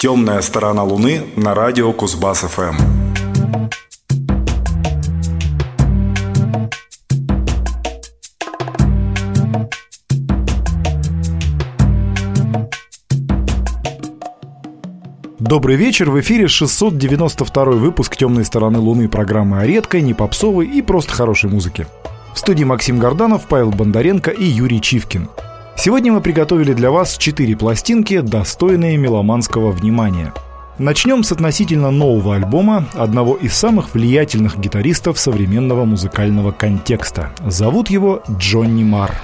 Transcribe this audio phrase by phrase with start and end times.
[0.00, 2.74] Темная сторона Луны на радио Кузбасс ФМ.
[15.38, 20.80] Добрый вечер, в эфире 692 выпуск «Темной стороны Луны» программы о редкой, не попсовой и
[20.80, 21.86] просто хорошей музыке.
[22.32, 25.28] В студии Максим Горданов, Павел Бондаренко и Юрий Чивкин.
[25.82, 30.34] Сегодня мы приготовили для вас четыре пластинки, достойные меломанского внимания.
[30.76, 37.32] Начнем с относительно нового альбома одного из самых влиятельных гитаристов современного музыкального контекста.
[37.46, 39.14] Зовут его Джонни Марр.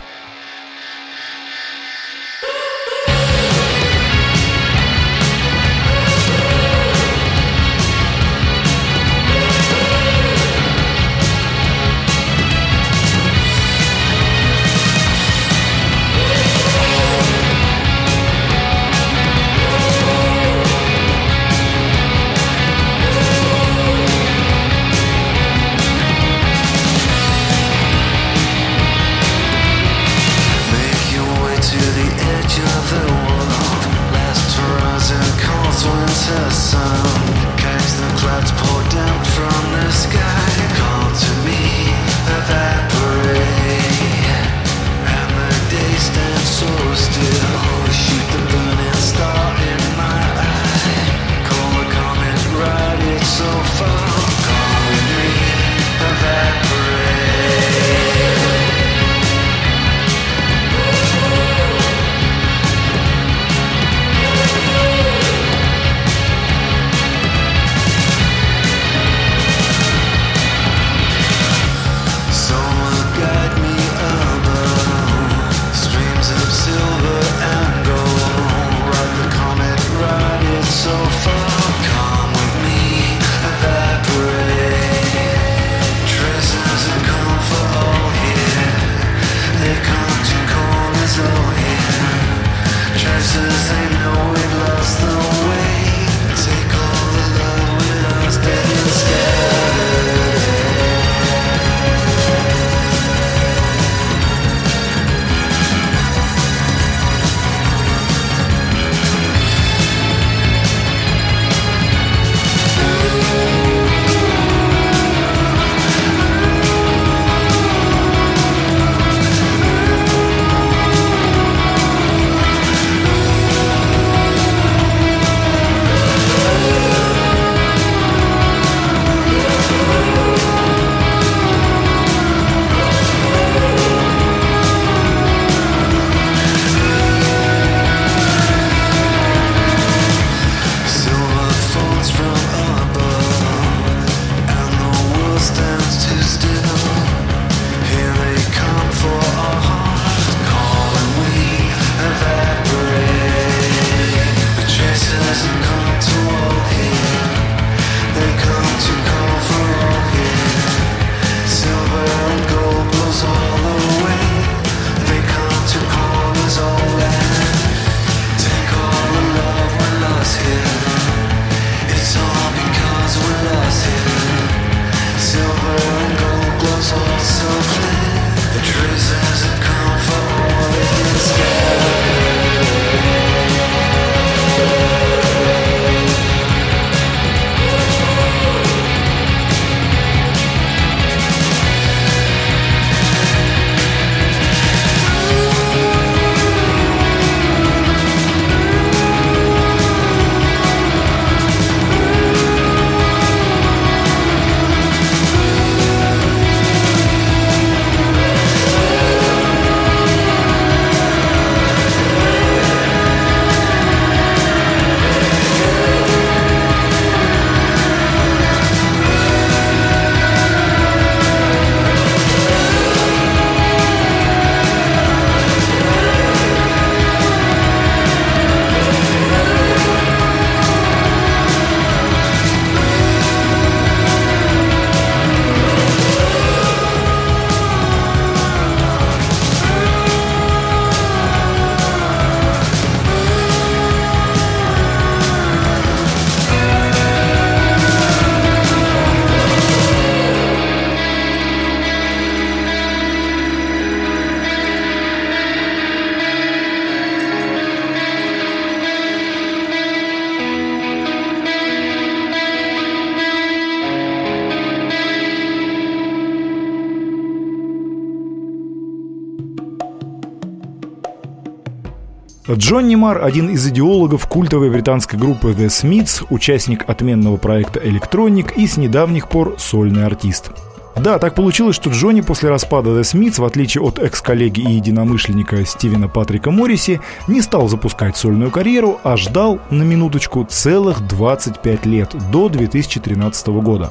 [272.49, 278.69] Джонни Мар– один из идеологов культовой британской группы The Smiths, участник отменного проекта Electronic и
[278.69, 280.53] с недавних пор сольный артист.
[280.95, 285.67] Да, так получилось, что Джонни после распада The Smiths, в отличие от экс-коллеги и единомышленника
[285.67, 292.15] Стивена Патрика Морриси, не стал запускать сольную карьеру, а ждал, на минуточку, целых 25 лет,
[292.31, 293.91] до 2013 года.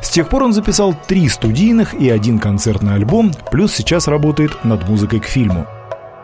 [0.00, 4.88] С тех пор он записал три студийных и один концертный альбом, плюс сейчас работает над
[4.88, 5.66] музыкой к фильму.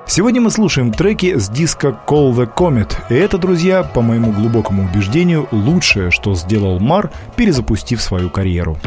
[0.08, 4.84] Сегодня мы слушаем треки с диска Call the Comet, и это, друзья, по моему глубокому
[4.84, 8.78] убеждению, лучшее, что сделал Мар, перезапустив свою карьеру.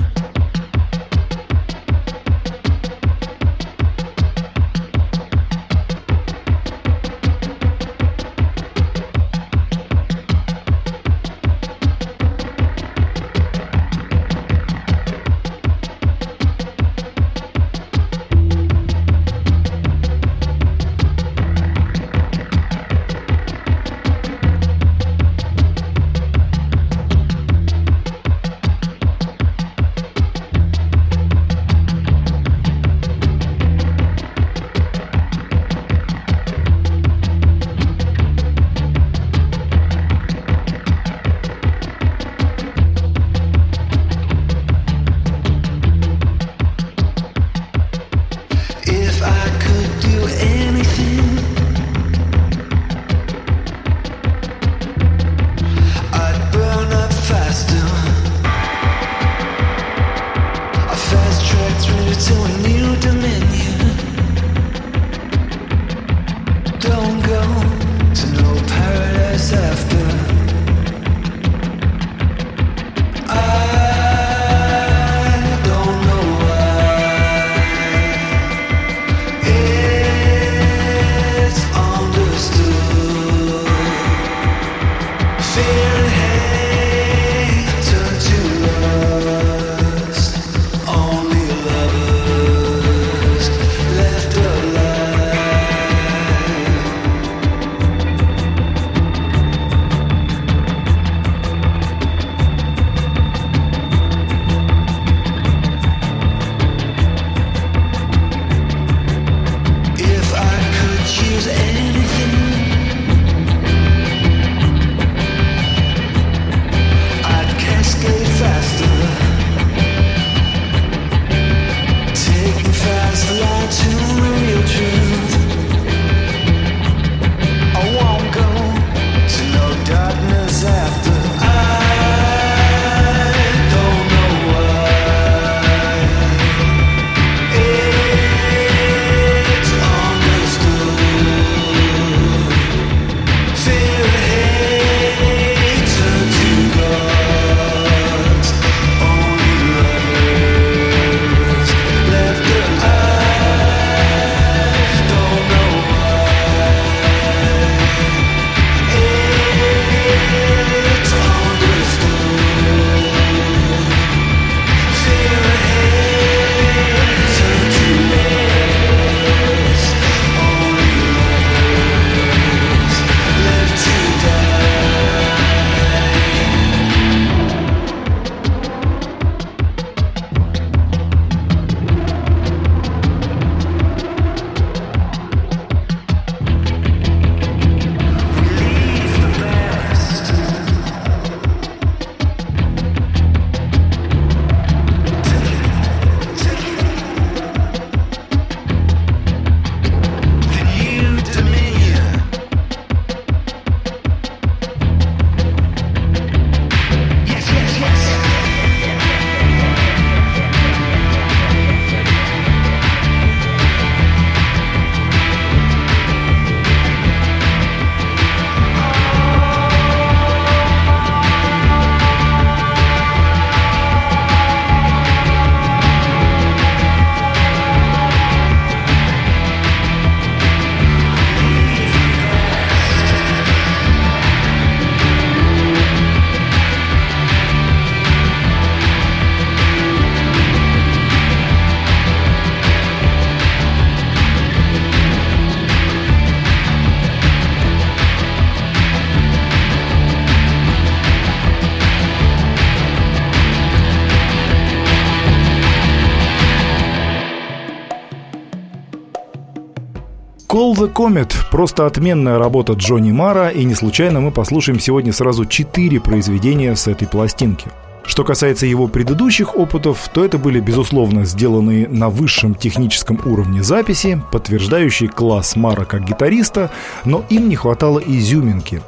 [260.50, 265.46] Call the Comet– просто отменная работа Джонни Мара, и не случайно мы послушаем сегодня сразу
[265.46, 267.68] четыре произведения с этой пластинки.
[268.04, 274.20] Что касается его предыдущих опытов, то это были, безусловно, сделанные на высшем техническом уровне записи,
[274.32, 276.72] подтверждающие класс Мара как гитариста,
[277.06, 278.82] но им не хватало изюминки.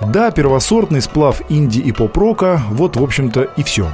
[0.00, 3.86] Да, первосортный сплав инди и поп-рока– вот, в общем-то, и все.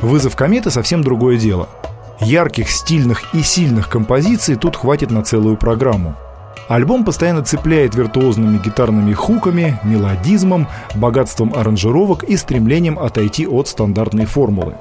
[0.00, 1.70] «Вызов кометы»– совсем другое дело.
[2.20, 6.14] Ярких, стильных и сильных композиций тут хватит на целую программу–
[6.68, 14.74] Альбом постоянно цепляет виртуозными гитарными хуками, мелодизмом, богатством аранжировок и стремлением отойти от стандартной формулы.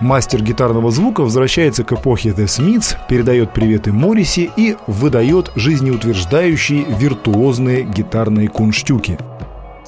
[0.00, 7.84] Мастер гитарного звука возвращается к эпохе The Smiths, передает приветы Морриси и выдает жизнеутверждающие виртуозные
[7.84, 9.18] гитарные кунштюки.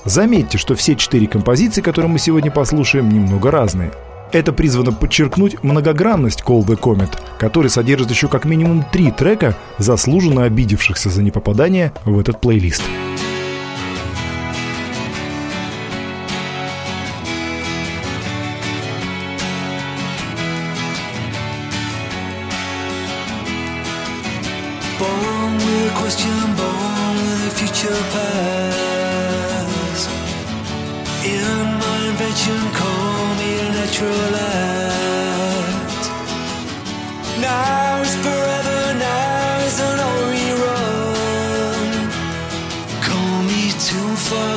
[0.04, 3.90] Заметьте, что все четыре композиции, которые мы сегодня послушаем, немного разные–
[4.34, 10.44] это призвано подчеркнуть многогранность Call the Comet, который содержит еще как минимум три трека, заслуженно
[10.44, 12.82] обидевшихся за непопадание в этот плейлист.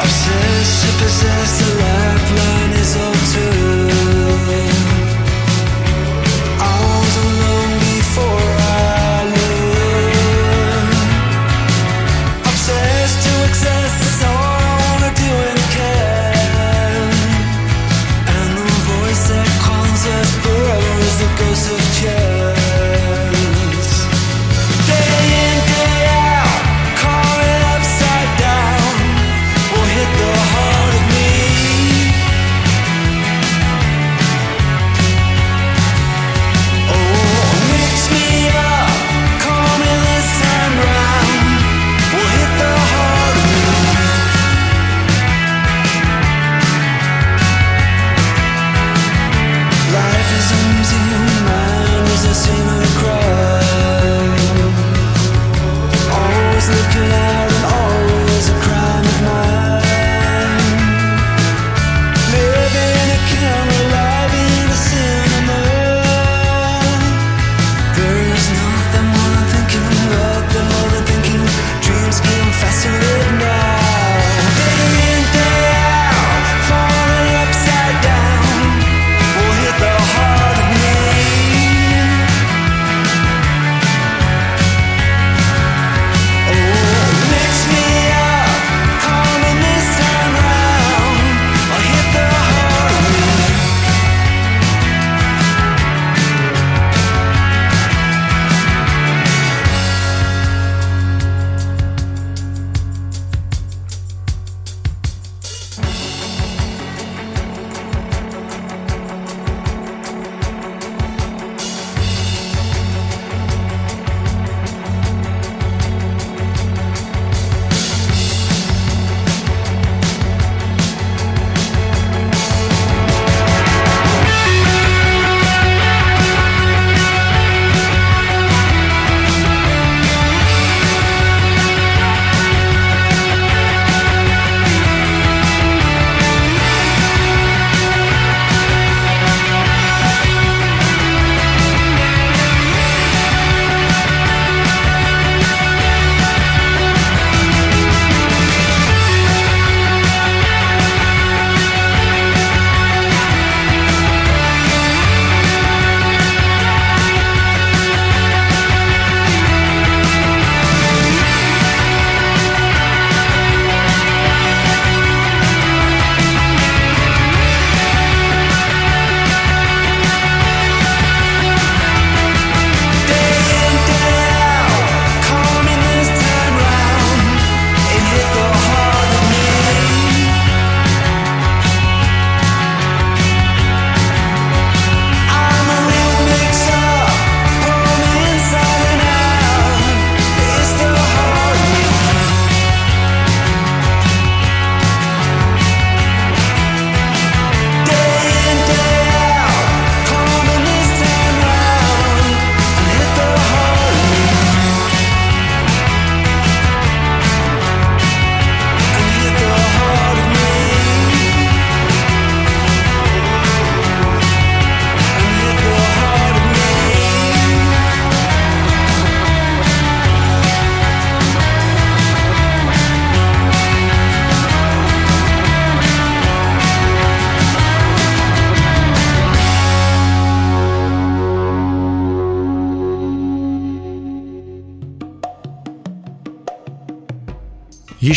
[0.00, 3.07] Obsessed to possess the lifeline is all.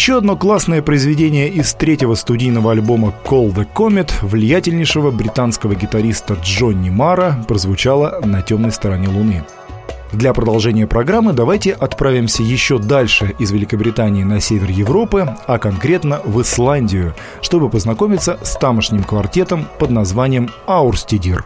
[0.02, 6.90] Еще одно классное произведение из третьего студийного альбома Call the Comet влиятельнейшего британского гитариста Джонни
[6.90, 9.44] Мара прозвучало на темной стороне Луны.
[10.12, 16.42] Для продолжения программы давайте отправимся еще дальше из Великобритании на север Европы, а конкретно в
[16.42, 21.46] Исландию, чтобы познакомиться с тамошним квартетом под названием «Аурстидир».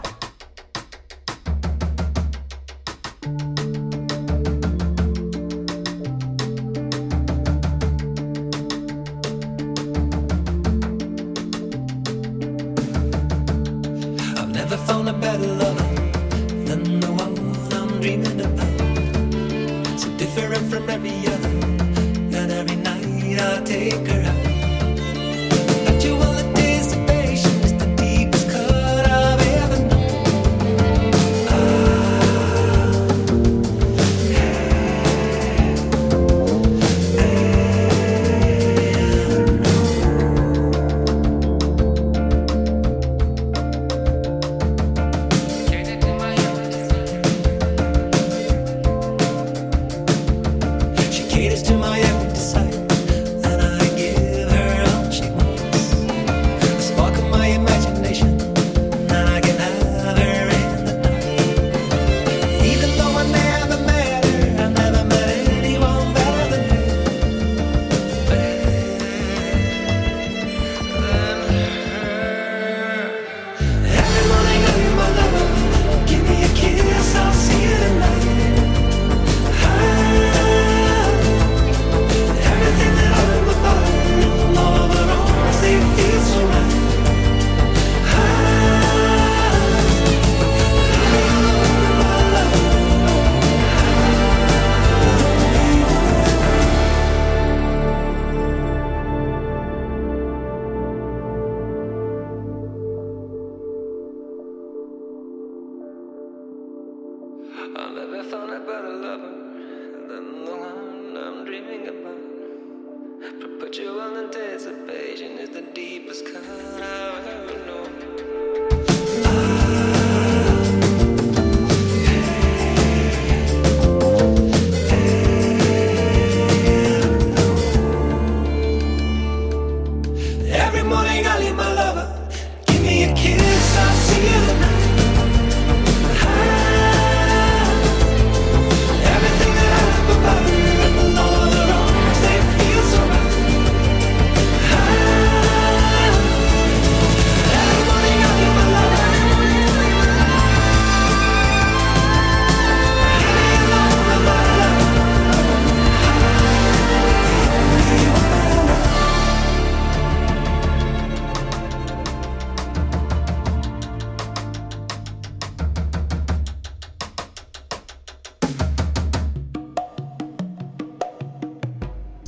[23.86, 24.45] 一个人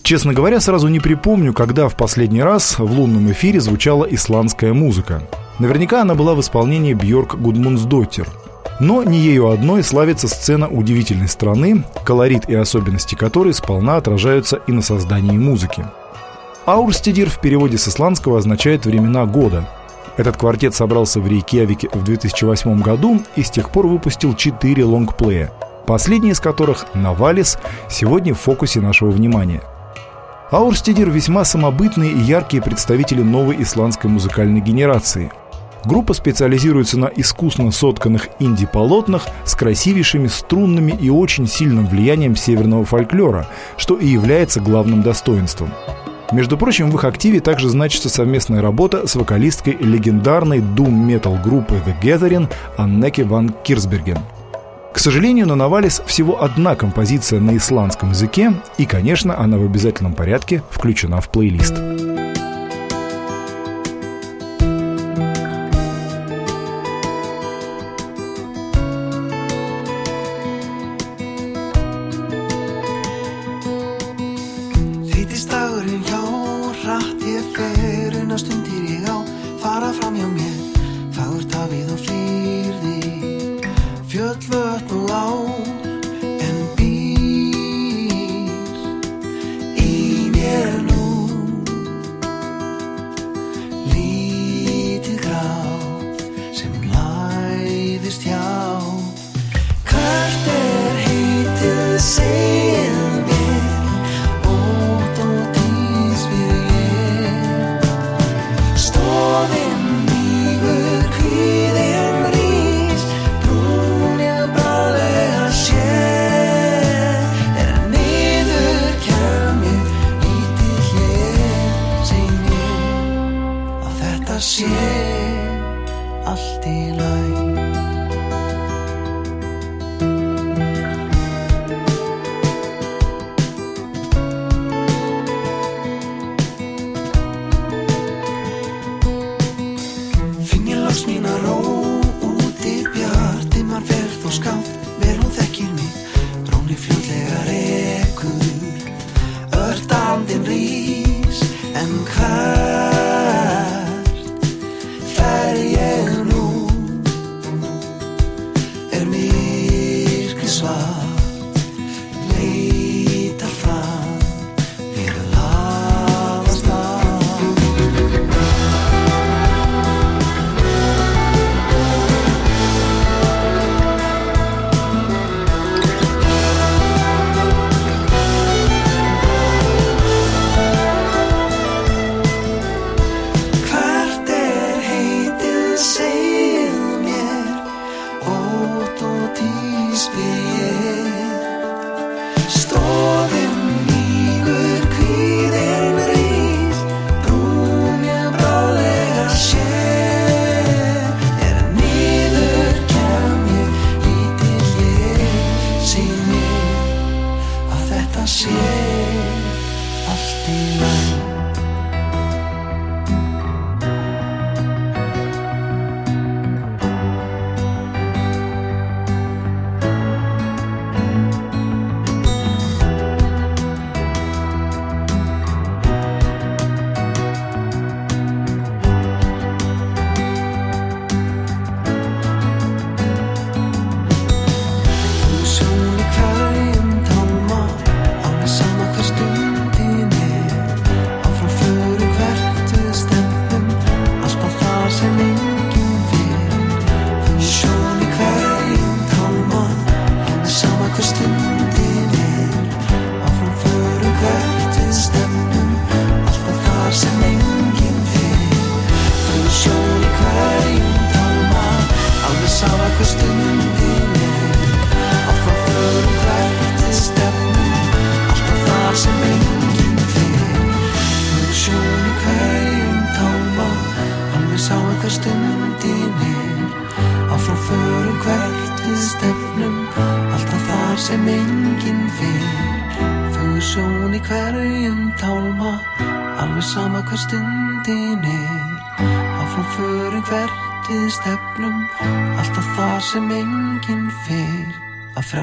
[0.07, 5.21] Честно говоря, сразу не припомню, когда в последний раз в лунном эфире звучала исландская музыка.
[5.59, 8.25] Наверняка она была в исполнении Бьорк Гудмунсдоттер.
[8.79, 14.71] Но не ею одной славится сцена удивительной страны, колорит и особенности которой сполна отражаются и
[14.71, 15.85] на создании музыки.
[16.65, 19.67] Аурстедир в переводе с исландского означает «времена года».
[20.15, 25.51] Этот квартет собрался в Рейкьявике в 2008 году и с тех пор выпустил четыре лонгплея,
[25.85, 27.57] последний из которых «Навалис»
[27.89, 29.63] сегодня в фокусе нашего внимания–
[30.49, 35.29] Аурстедир весьма самобытные и яркие представители новой исландской музыкальной генерации.
[35.83, 43.45] Группа специализируется на искусно сотканных инди-полотнах с красивейшими струнными и очень сильным влиянием северного фольклора,
[43.75, 45.69] что и является главным достоинством.
[46.31, 52.01] Между прочим, в их активе также значится совместная работа с вокалисткой легендарной дум-метал группы The
[52.01, 54.19] Gathering Аннеке ван Кирсберген–
[54.97, 60.13] к сожалению, на Навалис всего одна композиция на исландском языке, и, конечно, она в обязательном
[60.13, 61.75] порядке включена в плейлист.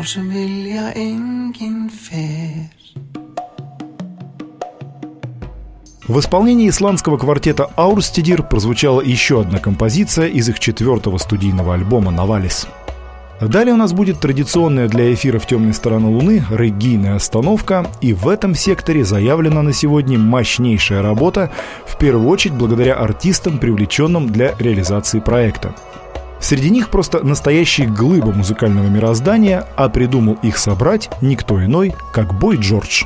[0.04, 2.68] sjálf sem vilja enginn fer
[6.06, 12.68] В исполнении исландского квартета Аурстедир прозвучала еще одна композиция из их четвертого студийного альбома «Навалис».
[13.40, 18.54] Далее у нас будет традиционная для эфиров «Темной стороны Луны» регийная остановка, и в этом
[18.54, 21.50] секторе заявлена на сегодня мощнейшая работа,
[21.86, 25.74] в первую очередь благодаря артистам, привлеченным для реализации проекта.
[26.44, 32.58] Среди них просто настоящие глыбы музыкального мироздания, а придумал их собрать никто иной, как Бой
[32.58, 33.04] Джордж.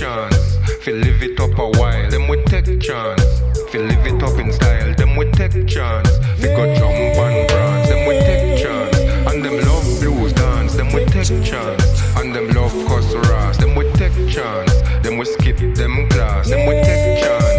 [0.00, 2.10] chance, fi live it up a while.
[2.10, 3.22] Them we take chance,
[3.70, 4.94] fi live it up in style.
[4.94, 6.08] Them we take chance,
[6.40, 7.88] fi go jump and prance.
[7.90, 8.96] Them we take chance,
[9.28, 10.74] and them love blues dance.
[10.74, 11.84] Them we take chance,
[12.16, 13.58] and them love cuss ras.
[13.58, 16.48] Them we take chance, them we skip them class.
[16.48, 17.49] Them we take chance.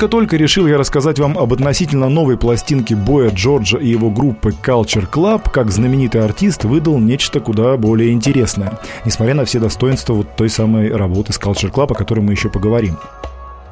[0.00, 5.06] Только-только решил я рассказать вам об относительно новой пластинке Боя Джорджа и его группы Culture
[5.06, 10.48] Club, как знаменитый артист выдал нечто куда более интересное, несмотря на все достоинства вот той
[10.48, 12.96] самой работы с Culture Club, о которой мы еще поговорим.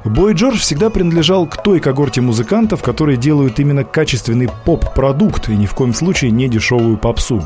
[0.04, 5.64] Бой Джордж всегда принадлежал к той когорте музыкантов, которые делают именно качественный поп-продукт и ни
[5.64, 7.42] в коем случае не дешевую попсу.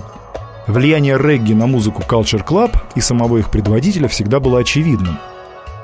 [0.67, 5.19] Влияние регги на музыку Culture Club и самого их предводителя всегда было очевидным.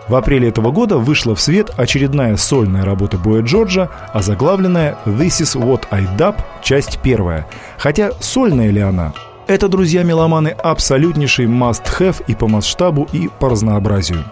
[0.09, 5.55] В апреле этого года вышла в свет очередная сольная работа Боя Джорджа, озаглавленная «This is
[5.55, 7.47] what I dub», часть первая.
[7.77, 9.13] Хотя сольная ли она?
[9.47, 14.25] Это, друзья меломаны, абсолютнейший must-have и по масштабу, и по разнообразию.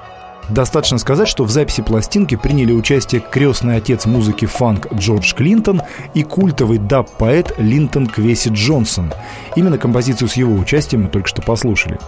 [0.48, 5.82] Достаточно сказать, что в записи пластинки приняли участие крестный отец музыки фанк Джордж Клинтон
[6.14, 9.12] и культовый даб-поэт Линтон Квеси Джонсон.
[9.56, 11.98] Именно композицию с его участием мы только что послушали.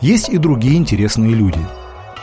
[0.00, 1.60] Есть и другие интересные люди–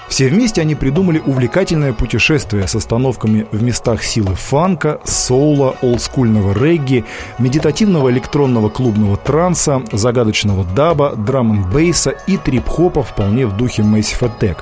[0.07, 7.05] все вместе они придумали увлекательное путешествие с остановками в местах силы фанка, соула, олдскульного регги,
[7.39, 14.59] медитативного электронного клубного транса, загадочного даба, драм бейса и трип-хопа вполне в духе Massive Attack.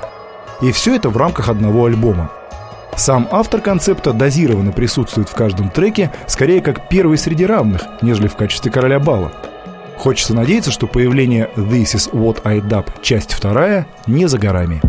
[0.62, 2.30] И все это в рамках одного альбома.
[2.96, 8.36] Сам автор концепта дозированно присутствует в каждом треке, скорее как первый среди равных, нежели в
[8.36, 9.32] качестве короля бала.
[9.98, 14.80] Хочется надеяться, что появление «This is what I dub» часть вторая не за горами.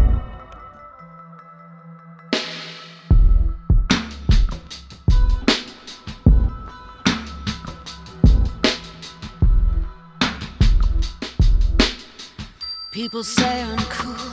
[13.08, 14.27] People say I'm cool.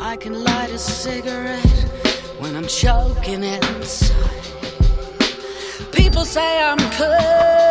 [0.00, 1.64] i can light a cigarette
[2.38, 4.44] when i'm choking inside.
[5.92, 7.70] People say i'm cool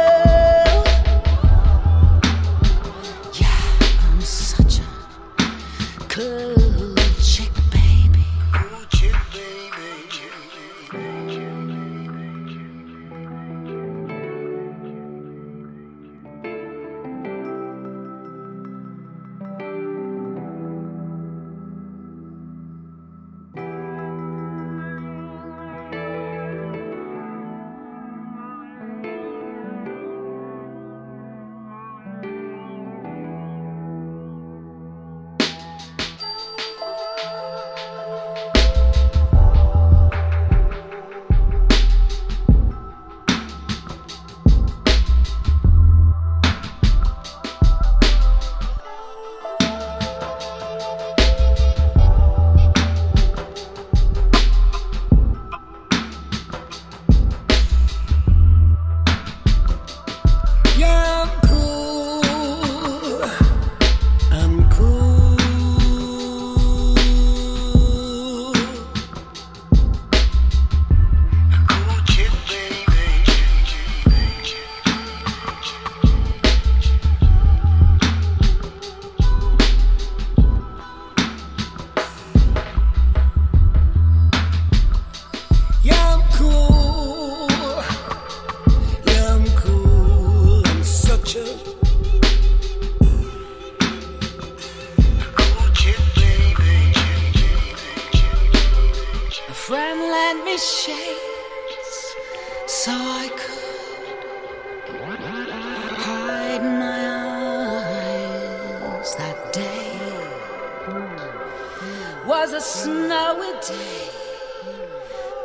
[112.30, 114.19] was a snowy day.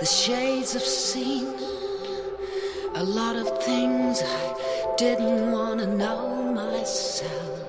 [0.04, 1.46] The shades have seen
[2.94, 7.63] a lot of things I didn't want to know myself.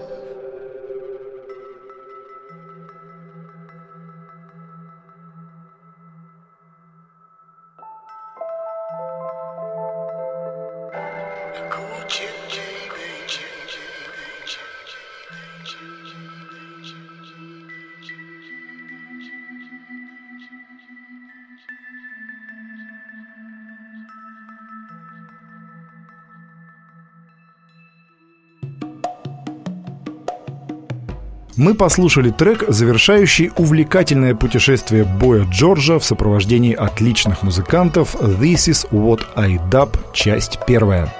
[31.58, 39.22] Мы послушали трек, завершающий увлекательное путешествие Боя Джорджа в сопровождении отличных музыкантов «This is what
[39.36, 41.14] I dub», часть первая.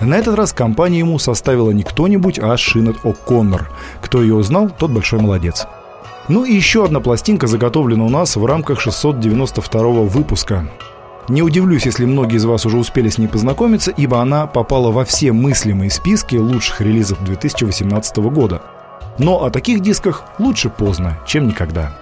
[0.00, 3.66] На этот раз компания ему составила не кто-нибудь, а Шинет О'Коннор.
[4.00, 5.66] Кто ее узнал, тот большой молодец.
[6.28, 10.70] Ну и еще одна пластинка заготовлена у нас в рамках 692 выпуска.
[11.28, 15.04] Не удивлюсь, если многие из вас уже успели с ней познакомиться, ибо она попала во
[15.04, 18.62] все мыслимые списки лучших релизов 2018 года.
[19.22, 21.92] Но о таких дисках лучше поздно, чем никогда.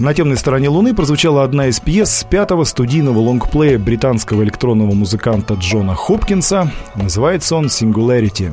[0.00, 5.52] На темной стороне Луны прозвучала одна из пьес с пятого студийного лонгплея британского электронного музыканта
[5.60, 6.72] Джона Хопкинса.
[6.94, 8.50] Называется он «Singularity».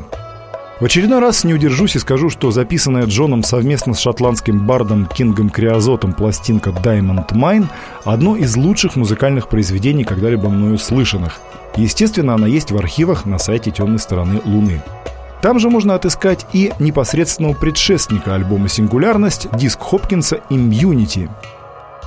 [0.82, 5.50] В очередной раз не удержусь и скажу, что записанная Джоном совместно с шотландским бардом Кингом
[5.50, 7.68] Криозотом пластинка Diamond Mine–
[8.04, 11.40] одно из лучших музыкальных произведений, когда-либо мною слышанных.
[11.78, 14.82] Естественно, она есть в архивах на сайте «Темной стороны Луны».
[15.42, 21.30] Там же можно отыскать и непосредственного предшественника альбома «Сингулярность» диск Хопкинса «Immunity»,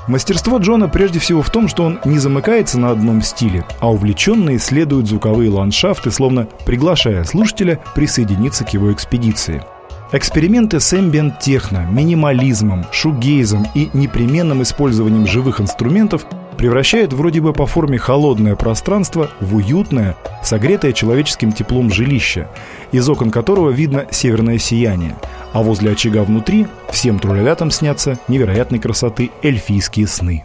[0.09, 4.57] Мастерство Джона прежде всего в том, что он не замыкается на одном стиле, а увлеченно
[4.57, 9.63] исследует звуковые ландшафты, словно приглашая слушателя присоединиться к его экспедиции.
[10.13, 16.27] Эксперименты с эмбиент-техно, минимализмом, шугейзом и непременным использованием живых инструментов
[16.61, 22.49] превращают вроде бы по форме холодное пространство в уютное, согретое человеческим теплом жилище,
[22.93, 25.17] из окон которого видно северное сияние,
[25.55, 30.45] а возле очага внутри всем трулялятам снятся невероятной красоты эльфийские сны.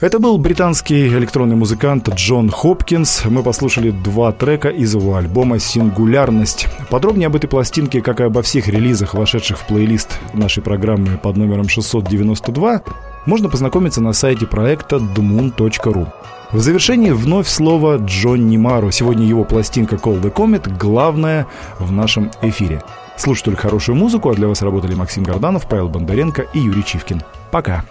[0.00, 3.26] Это был британский электронный музыкант Джон Хопкинс.
[3.26, 6.66] Мы послушали два трека из его альбома «Сингулярность».
[6.90, 11.36] Подробнее об этой пластинке, как и обо всех релизах, вошедших в плейлист нашей программы под
[11.36, 12.82] номером 692,
[13.24, 16.08] можно познакомиться на сайте проекта dmoon.ru.
[16.50, 18.90] В завершении вновь слово Джонни Мару.
[18.90, 21.46] Сегодня его пластинка Call the Comet главная
[21.78, 22.82] в нашем эфире.
[23.16, 27.22] Слушайте только хорошую музыку, а для вас работали Максим Горданов, Павел Бондаренко и Юрий Чивкин.
[27.52, 27.84] Пока!